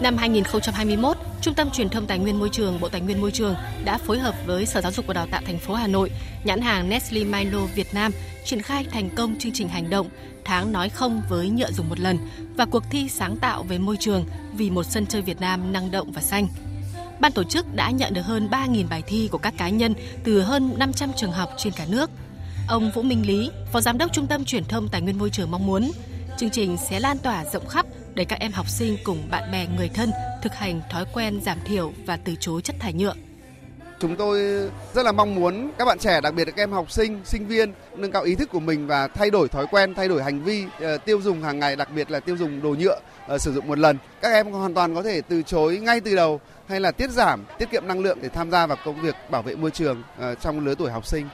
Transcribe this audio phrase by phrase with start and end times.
[0.00, 3.54] Năm 2021, Trung tâm Truyền thông Tài nguyên Môi trường Bộ Tài nguyên Môi trường
[3.84, 6.10] đã phối hợp với Sở Giáo dục và Đào tạo thành phố Hà Nội,
[6.44, 8.12] nhãn hàng Nestle Milo Việt Nam
[8.44, 10.08] triển khai thành công chương trình hành động
[10.44, 12.18] tháng nói không với nhựa dùng một lần
[12.56, 15.90] và cuộc thi sáng tạo về môi trường vì một sân chơi Việt Nam năng
[15.90, 16.48] động và xanh.
[17.20, 19.94] Ban tổ chức đã nhận được hơn 3.000 bài thi của các cá nhân
[20.24, 22.10] từ hơn 500 trường học trên cả nước.
[22.68, 25.50] Ông Vũ Minh Lý, Phó Giám đốc Trung tâm Truyền thông Tài nguyên Môi trường
[25.50, 25.90] mong muốn
[26.38, 27.86] chương trình sẽ lan tỏa rộng khắp
[28.18, 30.10] để các em học sinh cùng bạn bè người thân
[30.42, 33.14] thực hành thói quen giảm thiểu và từ chối chất thải nhựa.
[34.00, 34.40] Chúng tôi
[34.94, 37.46] rất là mong muốn các bạn trẻ, đặc biệt là các em học sinh, sinh
[37.46, 40.42] viên nâng cao ý thức của mình và thay đổi thói quen, thay đổi hành
[40.44, 43.52] vi ờ, tiêu dùng hàng ngày, đặc biệt là tiêu dùng đồ nhựa ờ, sử
[43.52, 43.98] dụng một lần.
[44.20, 47.44] Các em hoàn toàn có thể từ chối ngay từ đầu hay là tiết giảm,
[47.58, 50.34] tiết kiệm năng lượng để tham gia vào công việc bảo vệ môi trường ờ,
[50.34, 51.28] trong lứa tuổi học sinh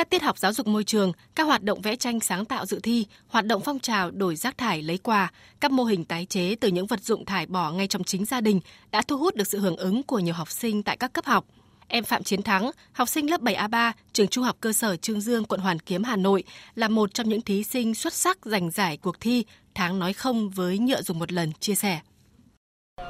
[0.00, 2.80] các tiết học giáo dục môi trường, các hoạt động vẽ tranh sáng tạo dự
[2.82, 6.54] thi, hoạt động phong trào đổi rác thải lấy quà, các mô hình tái chế
[6.60, 9.46] từ những vật dụng thải bỏ ngay trong chính gia đình đã thu hút được
[9.46, 11.44] sự hưởng ứng của nhiều học sinh tại các cấp học.
[11.88, 15.44] Em Phạm Chiến Thắng, học sinh lớp 7A3, trường Trung học cơ sở Trương Dương,
[15.44, 18.96] quận Hoàn Kiếm, Hà Nội, là một trong những thí sinh xuất sắc giành giải
[18.96, 22.00] cuộc thi Tháng nói không với nhựa dùng một lần chia sẻ.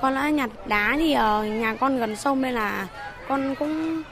[0.02, 2.88] Con đã nhặt đá thì ở nhà con gần sông nên là
[3.28, 4.02] con cũng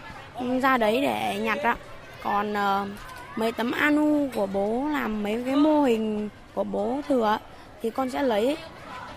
[0.61, 1.77] ra đấy để nhặt ạ
[2.23, 2.89] còn uh,
[3.37, 7.39] mấy tấm anu của bố làm mấy cái mô hình của bố thừa
[7.83, 8.57] thì con sẽ lấy.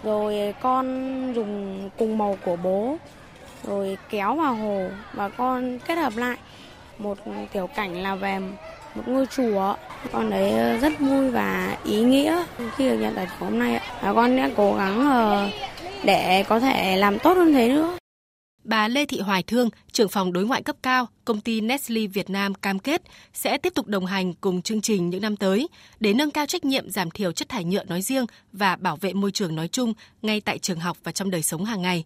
[0.03, 0.85] Rồi con
[1.33, 2.97] dùng cùng màu của bố
[3.63, 6.37] rồi kéo vào hồ và con kết hợp lại.
[6.97, 7.17] Một
[7.53, 8.39] tiểu cảnh là về
[8.95, 9.75] một ngôi chùa
[10.11, 12.43] con thấy rất vui và ý nghĩa
[12.75, 15.49] khi được nhận giải thưởng hôm nay và con sẽ cố gắng ờ,
[16.03, 17.97] để có thể làm tốt hơn thế nữa.
[18.63, 22.29] Bà Lê Thị Hoài Thương, trưởng phòng đối ngoại cấp cao, công ty Nestle Việt
[22.29, 23.01] Nam cam kết
[23.33, 25.67] sẽ tiếp tục đồng hành cùng chương trình những năm tới
[25.99, 29.13] để nâng cao trách nhiệm giảm thiểu chất thải nhựa nói riêng và bảo vệ
[29.13, 32.03] môi trường nói chung ngay tại trường học và trong đời sống hàng ngày.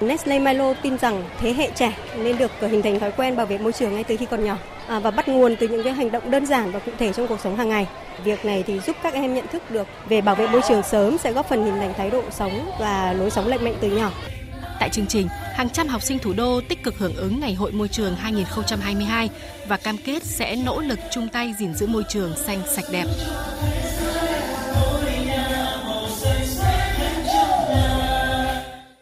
[0.00, 3.58] Nestle Milo tin rằng thế hệ trẻ nên được hình thành thói quen bảo vệ
[3.58, 6.12] môi trường ngay từ khi còn nhỏ à, và bắt nguồn từ những cái hành
[6.12, 7.86] động đơn giản và cụ thể trong cuộc sống hàng ngày.
[8.24, 11.18] Việc này thì giúp các em nhận thức được về bảo vệ môi trường sớm
[11.18, 14.12] sẽ góp phần hình thành thái độ sống và lối sống lành mạnh từ nhỏ.
[14.80, 17.72] Tại chương trình, hàng trăm học sinh thủ đô tích cực hưởng ứng Ngày hội
[17.72, 19.30] môi trường 2022
[19.68, 23.06] và cam kết sẽ nỗ lực chung tay gìn giữ môi trường xanh sạch đẹp.